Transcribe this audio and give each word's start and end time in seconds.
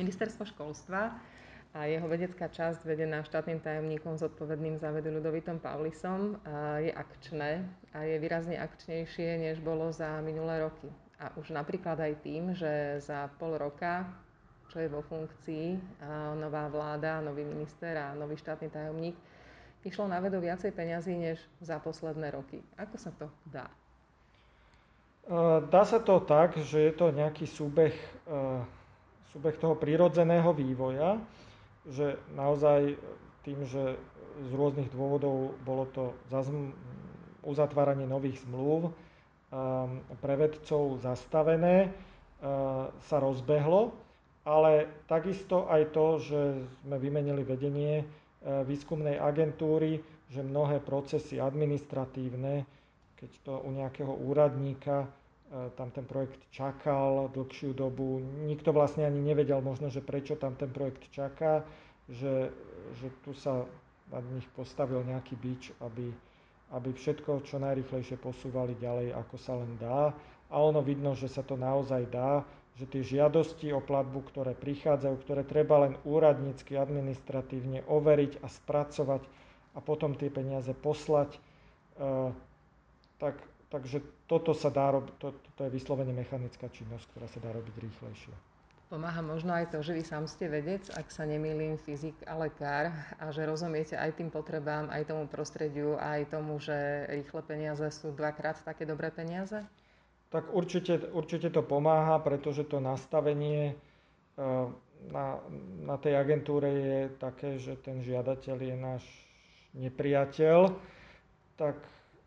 Ministerstvo 0.00 0.48
školstva 0.48 1.12
a 1.76 1.84
jeho 1.84 2.08
vedecká 2.08 2.48
časť 2.48 2.88
vedená 2.88 3.20
štátnym 3.20 3.60
tajomníkom 3.60 4.16
zodpovedným 4.16 4.80
za 4.80 4.88
vedu 4.90 5.12
Ludovitom 5.12 5.60
Paulisom 5.60 6.40
je 6.80 6.88
akčné 6.88 7.68
a 7.92 8.08
je 8.08 8.16
výrazne 8.16 8.56
akčnejšie, 8.56 9.38
než 9.44 9.60
bolo 9.60 9.92
za 9.92 10.24
minulé 10.24 10.64
roky. 10.64 10.88
A 11.20 11.28
už 11.36 11.52
napríklad 11.52 12.00
aj 12.00 12.24
tým, 12.24 12.56
že 12.56 12.98
za 13.04 13.28
pol 13.36 13.60
roka, 13.60 14.08
čo 14.72 14.80
je 14.80 14.88
vo 14.88 15.04
funkcii 15.04 16.00
nová 16.40 16.66
vláda, 16.72 17.20
nový 17.20 17.44
minister 17.44 17.92
a 18.00 18.16
nový 18.16 18.40
štátny 18.40 18.72
tajomník, 18.72 19.14
išlo 19.84 20.08
na 20.08 20.16
vedu 20.18 20.40
viacej 20.40 20.72
peňazí 20.72 21.12
než 21.12 21.38
za 21.60 21.76
posledné 21.76 22.32
roky. 22.32 22.64
Ako 22.80 22.96
sa 22.96 23.12
to 23.14 23.28
dá? 23.46 23.68
Dá 25.70 25.82
sa 25.86 26.02
to 26.02 26.18
tak, 26.24 26.58
že 26.58 26.90
je 26.90 26.92
to 26.96 27.14
nejaký 27.14 27.46
súbeh, 27.46 27.94
súbeh 29.30 29.54
toho 29.56 29.78
prírodzeného 29.78 30.50
vývoja, 30.50 31.18
že 31.86 32.18
naozaj 32.34 32.98
tým, 33.42 33.64
že 33.64 33.96
z 34.40 34.50
rôznych 34.52 34.90
dôvodov 34.92 35.56
bolo 35.64 35.84
to 35.90 36.12
uzatváranie 37.42 38.04
nových 38.04 38.40
zmluv 38.44 38.92
pre 40.20 40.34
vedcov 40.36 41.02
zastavené, 41.02 41.90
sa 43.04 43.16
rozbehlo, 43.20 43.92
ale 44.48 44.88
takisto 45.04 45.68
aj 45.68 45.92
to, 45.92 46.06
že 46.22 46.40
sme 46.86 46.96
vymenili 46.96 47.44
vedenie 47.44 48.06
výskumnej 48.40 49.20
agentúry, 49.20 50.00
že 50.32 50.40
mnohé 50.40 50.80
procesy 50.80 51.36
administratívne, 51.36 52.64
keď 53.18 53.30
to 53.44 53.54
u 53.60 53.70
nejakého 53.76 54.14
úradníka 54.24 55.04
tam 55.50 55.90
ten 55.90 56.06
projekt 56.06 56.38
čakal 56.54 57.26
dlhšiu 57.34 57.74
dobu. 57.74 58.22
Nikto 58.46 58.70
vlastne 58.70 59.02
ani 59.02 59.18
nevedel 59.18 59.58
možno, 59.58 59.90
že 59.90 59.98
prečo 59.98 60.38
tam 60.38 60.54
ten 60.54 60.70
projekt 60.70 61.10
čaká, 61.10 61.66
že, 62.06 62.54
že 63.02 63.10
tu 63.26 63.34
sa 63.34 63.66
nad 64.14 64.22
nich 64.30 64.46
postavil 64.54 65.02
nejaký 65.02 65.34
bič, 65.38 65.74
aby, 65.82 66.10
aby 66.74 66.90
všetko 66.94 67.42
čo 67.46 67.58
najrychlejšie 67.58 68.18
posúvali 68.18 68.78
ďalej, 68.78 69.14
ako 69.14 69.36
sa 69.38 69.58
len 69.58 69.74
dá. 69.78 70.14
A 70.50 70.54
ono 70.58 70.82
vidno, 70.82 71.14
že 71.14 71.30
sa 71.30 71.42
to 71.42 71.54
naozaj 71.58 72.10
dá, 72.10 72.42
že 72.78 72.86
tie 72.86 73.02
žiadosti 73.02 73.74
o 73.74 73.82
platbu, 73.82 74.22
ktoré 74.30 74.54
prichádzajú, 74.54 75.14
ktoré 75.26 75.42
treba 75.42 75.82
len 75.86 75.94
úradnícky, 76.06 76.78
administratívne 76.78 77.86
overiť 77.90 78.42
a 78.42 78.46
spracovať 78.46 79.22
a 79.74 79.78
potom 79.78 80.14
tie 80.14 80.30
peniaze 80.30 80.70
poslať, 80.74 81.34
eh, 81.34 82.30
tak 83.18 83.38
Takže 83.70 84.02
toto 84.26 84.50
sa 84.50 84.66
dá 84.66 84.90
robiť, 84.90 85.14
to, 85.22 85.30
to 85.54 85.60
je 85.62 85.70
vyslovene 85.70 86.10
mechanická 86.10 86.66
činnosť, 86.74 87.06
ktorá 87.14 87.26
sa 87.30 87.38
dá 87.38 87.54
robiť 87.54 87.74
rýchlejšie. 87.78 88.34
Pomáha 88.90 89.22
možno 89.22 89.54
aj 89.54 89.70
to, 89.70 89.86
že 89.86 89.94
vy 89.94 90.02
sám 90.02 90.26
ste 90.26 90.50
vedec, 90.50 90.82
ak 90.98 91.14
sa 91.14 91.22
nemýlim, 91.22 91.78
fyzik 91.78 92.18
a 92.26 92.34
lekár 92.34 92.90
a 93.22 93.30
že 93.30 93.46
rozumiete 93.46 93.94
aj 93.94 94.18
tým 94.18 94.34
potrebám, 94.34 94.90
aj 94.90 95.14
tomu 95.14 95.30
prostrediu, 95.30 95.94
aj 95.94 96.34
tomu, 96.34 96.58
že 96.58 97.06
rýchle 97.06 97.46
peniaze 97.46 97.86
sú 97.94 98.10
dvakrát 98.10 98.58
také 98.66 98.82
dobré 98.82 99.14
peniaze? 99.14 99.62
Tak 100.34 100.50
určite, 100.50 101.06
určite 101.14 101.54
to 101.54 101.62
pomáha, 101.62 102.18
pretože 102.18 102.66
to 102.66 102.82
nastavenie 102.82 103.78
eh, 103.78 104.66
na, 105.14 105.38
na 105.86 105.94
tej 105.94 106.18
agentúre 106.18 106.70
je 106.74 107.00
také, 107.22 107.62
že 107.62 107.78
ten 107.78 108.02
žiadateľ 108.02 108.56
je 108.58 108.74
náš 108.74 109.04
nepriateľ, 109.78 110.74
tak 111.54 111.78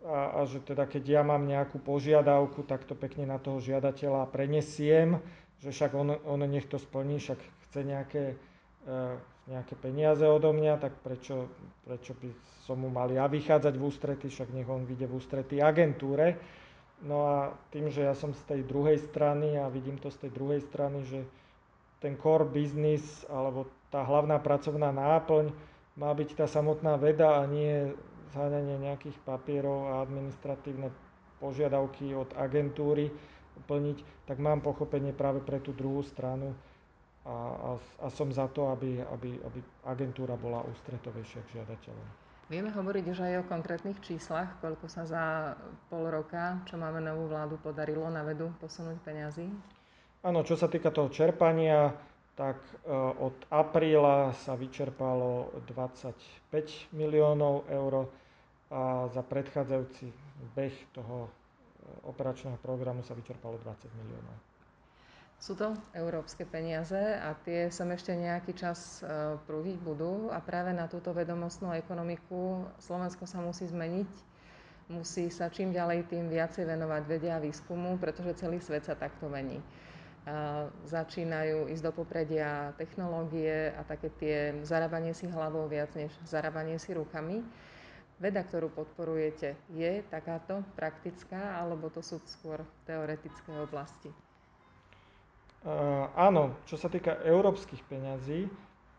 a, 0.00 0.40
a 0.40 0.48
že 0.48 0.64
teda 0.64 0.88
keď 0.88 1.20
ja 1.20 1.22
mám 1.22 1.44
nejakú 1.44 1.76
požiadavku, 1.76 2.64
tak 2.64 2.88
to 2.88 2.96
pekne 2.96 3.28
na 3.28 3.36
toho 3.36 3.60
žiadateľa 3.60 4.32
prenesiem, 4.32 5.20
že 5.60 5.76
však 5.76 5.92
on, 5.92 6.16
on 6.24 6.40
nech 6.48 6.64
to 6.64 6.80
splní, 6.80 7.20
však 7.20 7.40
chce 7.68 7.80
nejaké, 7.84 8.24
e, 8.88 8.96
nejaké 9.52 9.76
peniaze 9.76 10.24
odo 10.24 10.56
mňa, 10.56 10.80
tak 10.80 10.96
prečo, 11.04 11.52
prečo 11.84 12.16
by 12.16 12.32
som 12.64 12.80
mu 12.80 12.88
mal 12.88 13.12
ja 13.12 13.28
vychádzať 13.28 13.74
v 13.76 13.84
ústrety, 13.84 14.26
však 14.32 14.48
nech 14.56 14.68
on 14.68 14.88
vyjde 14.88 15.04
v 15.04 15.16
ústrety 15.20 15.60
agentúre. 15.60 16.40
No 17.00 17.24
a 17.24 17.36
tým, 17.72 17.88
že 17.88 18.04
ja 18.04 18.12
som 18.12 18.32
z 18.32 18.40
tej 18.44 18.60
druhej 18.64 19.00
strany 19.00 19.56
a 19.56 19.72
vidím 19.72 19.96
to 19.96 20.12
z 20.12 20.28
tej 20.28 20.30
druhej 20.32 20.60
strany, 20.64 21.00
že 21.08 21.24
ten 22.00 22.16
core 22.16 22.48
business 22.48 23.24
alebo 23.28 23.68
tá 23.92 24.04
hlavná 24.04 24.40
pracovná 24.40 24.92
náplň 24.92 25.52
má 25.96 26.12
byť 26.16 26.40
tá 26.40 26.46
samotná 26.48 26.96
veda 26.96 27.40
a 27.40 27.44
nie 27.44 27.92
zháňanie 28.34 28.76
nejakých 28.80 29.16
papierov 29.26 29.90
a 29.90 29.94
administratívne 30.06 30.90
požiadavky 31.40 32.12
od 32.12 32.30
agentúry 32.36 33.10
plniť, 33.66 34.26
tak 34.28 34.40
mám 34.40 34.64
pochopenie 34.64 35.12
práve 35.12 35.42
pre 35.44 35.60
tú 35.60 35.76
druhú 35.76 36.00
stranu 36.00 36.54
a, 37.24 37.32
a, 37.32 37.70
a 38.04 38.06
som 38.08 38.32
za 38.32 38.48
to, 38.48 38.72
aby, 38.72 39.04
aby, 39.04 39.36
aby 39.44 39.58
agentúra 39.84 40.36
bola 40.40 40.64
ústretovejšia 40.64 41.40
k 41.44 41.60
žiadateľom. 41.60 42.08
Vieme 42.50 42.74
hovoriť 42.74 43.04
už 43.06 43.18
aj 43.22 43.34
o 43.38 43.44
konkrétnych 43.46 43.98
číslach, 44.02 44.58
koľko 44.58 44.90
sa 44.90 45.06
za 45.06 45.24
pol 45.86 46.10
roka, 46.10 46.58
čo 46.66 46.74
máme 46.74 46.98
novú 46.98 47.30
vládu, 47.30 47.62
podarilo 47.62 48.10
na 48.10 48.26
vedu 48.26 48.50
posunúť 48.58 48.98
peňazí? 49.06 49.46
Áno, 50.26 50.42
čo 50.42 50.58
sa 50.58 50.66
týka 50.66 50.90
toho 50.90 51.14
čerpania, 51.14 51.94
tak 52.40 52.56
e, 52.56 52.88
od 53.20 53.36
apríla 53.52 54.32
sa 54.32 54.56
vyčerpalo 54.56 55.52
25 55.68 56.16
miliónov 56.90 57.68
eur 57.68 58.08
a 58.72 59.12
za 59.12 59.20
predchádzajúci 59.20 60.08
beh 60.56 60.72
toho 60.96 61.28
e, 61.28 61.30
operačného 62.08 62.56
programu 62.56 63.04
sa 63.04 63.12
vyčerpalo 63.12 63.60
20 63.60 63.92
miliónov. 63.92 64.32
Sú 65.36 65.52
to 65.52 65.76
európske 65.92 66.44
peniaze 66.44 66.96
a 66.96 67.36
tie 67.38 67.68
sa 67.68 67.84
ešte 67.84 68.16
nejaký 68.16 68.56
čas 68.56 69.04
e, 69.04 69.36
prúdiť 69.44 69.76
budú 69.76 70.32
a 70.32 70.40
práve 70.40 70.72
na 70.72 70.88
túto 70.88 71.12
vedomostnú 71.12 71.76
ekonomiku 71.76 72.64
Slovensko 72.80 73.28
sa 73.28 73.44
musí 73.44 73.68
zmeniť. 73.68 74.08
Musí 74.90 75.28
sa 75.28 75.52
čím 75.52 75.76
ďalej 75.76 76.08
tým 76.08 76.32
viacej 76.32 76.64
venovať 76.64 77.02
vedia 77.04 77.36
a 77.36 77.44
výskumu, 77.44 78.00
pretože 78.00 78.40
celý 78.40 78.58
svet 78.58 78.88
sa 78.88 78.96
takto 78.96 79.28
mení 79.28 79.60
začínajú 80.84 81.72
ísť 81.72 81.82
do 81.82 81.92
popredia 81.96 82.76
technológie 82.76 83.72
a 83.72 83.80
také 83.82 84.08
tie 84.20 84.36
zarábanie 84.62 85.16
si 85.16 85.24
hlavou 85.26 85.64
viac 85.66 85.90
než 85.96 86.12
zarábanie 86.28 86.76
si 86.76 86.92
rukami. 86.92 87.40
Veda, 88.20 88.44
ktorú 88.44 88.68
podporujete, 88.68 89.56
je 89.72 90.04
takáto 90.12 90.60
praktická, 90.76 91.56
alebo 91.56 91.88
to 91.88 92.04
sú 92.04 92.20
skôr 92.28 92.60
teoretické 92.84 93.48
oblasti? 93.56 94.12
Uh, 95.64 96.04
áno, 96.12 96.52
čo 96.68 96.76
sa 96.76 96.92
týka 96.92 97.16
európskych 97.24 97.80
peňazí, 97.88 98.44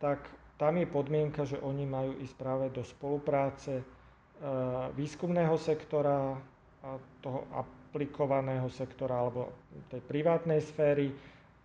tak 0.00 0.24
tam 0.56 0.80
je 0.80 0.88
podmienka, 0.88 1.44
že 1.44 1.60
oni 1.60 1.84
majú 1.84 2.16
ísť 2.16 2.34
práve 2.36 2.72
do 2.72 2.80
spolupráce 2.80 3.80
uh, 3.80 4.88
výskumného 4.96 5.56
sektora 5.60 6.40
a 6.80 6.96
toho 7.20 7.44
aplikovaného 7.90 8.70
sektora 8.70 9.18
alebo 9.18 9.50
tej 9.90 9.98
privátnej 10.06 10.62
sféry 10.62 11.10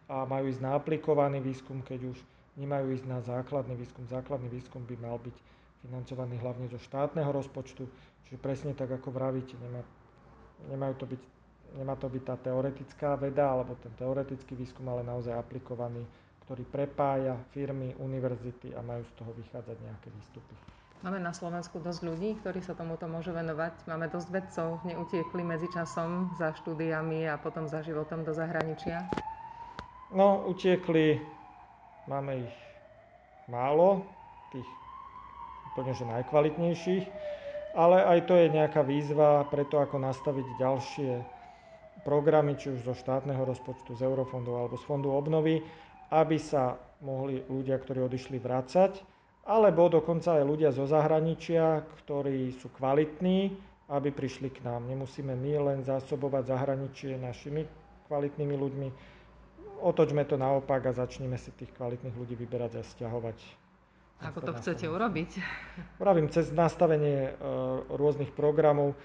a 0.10 0.26
majú 0.26 0.50
ísť 0.50 0.62
na 0.66 0.74
aplikovaný 0.74 1.38
výskum, 1.38 1.86
keď 1.86 2.10
už 2.10 2.18
nemajú 2.58 2.98
ísť 2.98 3.06
na 3.06 3.22
základný 3.22 3.78
výskum. 3.78 4.10
Základný 4.10 4.50
výskum 4.50 4.82
by 4.90 4.98
mal 4.98 5.22
byť 5.22 5.38
financovaný 5.86 6.42
hlavne 6.42 6.66
zo 6.74 6.82
štátneho 6.82 7.30
rozpočtu, 7.30 7.86
čiže 8.26 8.42
presne 8.42 8.74
tak, 8.74 8.90
ako 8.90 9.14
vravíte, 9.14 9.54
nemá, 9.62 9.86
nemajú 10.74 10.94
to 10.98 11.06
byť, 11.14 11.22
nemá 11.78 11.94
to 11.94 12.10
byť 12.10 12.24
tá 12.26 12.36
teoretická 12.42 13.10
veda 13.22 13.46
alebo 13.46 13.78
ten 13.78 13.94
teoretický 13.94 14.58
výskum, 14.58 14.90
ale 14.90 15.06
naozaj 15.06 15.38
aplikovaný, 15.38 16.02
ktorý 16.50 16.66
prepája 16.66 17.38
firmy, 17.54 17.94
univerzity 18.02 18.74
a 18.74 18.82
majú 18.82 19.06
z 19.06 19.14
toho 19.14 19.30
vychádzať 19.38 19.78
nejaké 19.78 20.10
výstupy. 20.10 20.56
Máme 21.06 21.22
na 21.22 21.38
Slovensku 21.38 21.78
dosť 21.78 22.02
ľudí, 22.02 22.34
ktorí 22.42 22.66
sa 22.66 22.74
tomuto 22.74 23.06
môžu 23.06 23.30
venovať. 23.30 23.78
Máme 23.86 24.10
dosť 24.10 24.26
vedcov, 24.34 24.82
neutiekli 24.90 25.46
medzi 25.46 25.70
časom 25.70 26.34
za 26.42 26.50
štúdiami 26.58 27.30
a 27.30 27.38
potom 27.38 27.70
za 27.70 27.86
životom 27.86 28.26
do 28.26 28.34
zahraničia. 28.34 29.06
No, 30.10 30.50
utiekli, 30.50 31.22
máme 32.10 32.50
ich 32.50 32.56
málo, 33.46 34.02
tých 34.50 34.66
úplne 35.70 35.94
že 35.94 36.10
najkvalitnejších, 36.10 37.06
ale 37.78 38.02
aj 38.02 38.20
to 38.26 38.42
je 38.42 38.48
nejaká 38.50 38.82
výzva 38.82 39.46
pre 39.46 39.62
to, 39.70 39.78
ako 39.78 40.02
nastaviť 40.02 40.58
ďalšie 40.58 41.22
programy, 42.02 42.58
či 42.58 42.74
už 42.74 42.82
zo 42.82 42.98
štátneho 42.98 43.46
rozpočtu, 43.46 43.94
z 43.94 44.10
eurofondov 44.10 44.58
alebo 44.58 44.76
z 44.82 44.90
fondu 44.90 45.14
obnovy, 45.14 45.62
aby 46.10 46.42
sa 46.42 46.82
mohli 47.06 47.46
ľudia, 47.46 47.78
ktorí 47.78 48.02
odišli, 48.02 48.42
vrácať 48.42 49.14
alebo 49.46 49.86
dokonca 49.88 50.42
aj 50.42 50.44
ľudia 50.44 50.74
zo 50.74 50.90
zahraničia, 50.90 51.86
ktorí 52.02 52.50
sú 52.58 52.74
kvalitní, 52.74 53.54
aby 53.86 54.10
prišli 54.10 54.50
k 54.50 54.66
nám. 54.66 54.90
Nemusíme 54.90 55.38
my 55.38 55.52
len 55.62 55.80
zásobovať 55.86 56.50
zahraničie 56.50 57.22
našimi 57.22 57.70
kvalitnými 58.10 58.56
ľuďmi. 58.58 58.88
Otočme 59.86 60.26
to 60.26 60.42
naopak 60.42 60.90
a 60.90 60.98
začneme 60.98 61.38
si 61.38 61.54
tých 61.54 61.70
kvalitných 61.78 62.18
ľudí 62.18 62.34
vyberať 62.34 62.82
a 62.82 62.84
stiahovať. 62.84 63.38
Ako 64.26 64.42
to 64.42 64.52
chcete 64.58 64.90
urobiť? 64.90 65.38
Pravím, 66.02 66.32
cez 66.32 66.50
nastavenie 66.50 67.30
e, 67.30 67.32
rôznych 67.94 68.32
programov 68.34 68.96
e, 68.96 68.98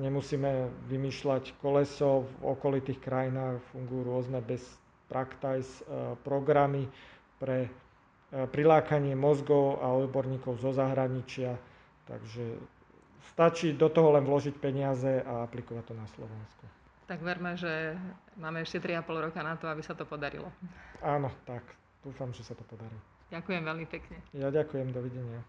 nemusíme 0.00 0.72
vymýšľať 0.88 1.58
koleso, 1.60 2.24
v 2.40 2.56
okolitých 2.56 3.02
krajinách 3.02 3.60
fungujú 3.74 4.02
rôzne 4.06 4.40
bez 4.40 4.62
Practice 5.04 5.84
programy 6.24 6.88
pre 7.36 7.68
prilákanie 8.50 9.14
mozgov 9.14 9.78
a 9.78 9.94
odborníkov 9.94 10.58
zo 10.58 10.74
zahraničia. 10.74 11.54
Takže 12.04 12.58
stačí 13.30 13.72
do 13.78 13.86
toho 13.86 14.10
len 14.14 14.26
vložiť 14.26 14.54
peniaze 14.58 15.22
a 15.22 15.46
aplikovať 15.46 15.84
to 15.86 15.94
na 15.94 16.06
Slovensku. 16.18 16.64
Tak 17.04 17.20
verme, 17.20 17.52
že 17.54 17.94
máme 18.40 18.64
ešte 18.64 18.80
3,5 18.80 19.28
roka 19.28 19.40
na 19.44 19.60
to, 19.60 19.68
aby 19.68 19.84
sa 19.84 19.92
to 19.92 20.08
podarilo. 20.08 20.48
Áno, 21.04 21.28
tak. 21.44 21.62
Dúfam, 22.00 22.32
že 22.32 22.44
sa 22.44 22.56
to 22.56 22.64
podarí. 22.64 22.96
Ďakujem 23.28 23.62
veľmi 23.64 23.86
pekne. 23.88 24.16
Ja 24.32 24.48
ďakujem, 24.48 24.92
dovidenia. 24.92 25.44